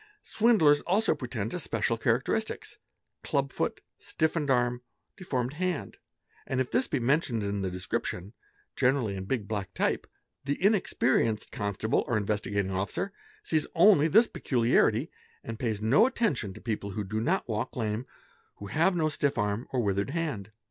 [0.23, 2.79] Swindlers also pretend to special characteristics,
[3.21, 4.81] clubfoot, stiffened arm,
[5.15, 5.97] deformed hand;
[6.47, 8.33] and if this be mentioned in the description,
[8.75, 10.07] generally in big black type,
[10.43, 15.11] the inexperienced constable or Investigating Officer sees only this peculiarity
[15.43, 18.07] and pays no attention to people who do not walk— lame,
[18.55, 20.51] who have no stiff arm or withered hand.